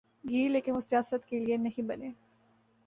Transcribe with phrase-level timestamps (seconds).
[0.23, 2.11] گی لیکن وہ سیاست کے لئے نہیں بنے۔